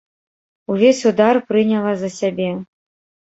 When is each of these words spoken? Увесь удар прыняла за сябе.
Увесь 0.71 1.05
удар 1.09 1.35
прыняла 1.49 1.93
за 2.03 2.09
сябе. 2.19 2.49